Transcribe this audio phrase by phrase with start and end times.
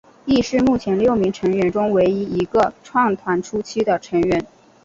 [0.25, 4.43] 亦是目前六名成员中唯一一个创团初期的成员。